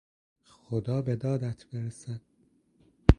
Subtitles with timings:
[0.43, 2.21] خدا به دادت برسد!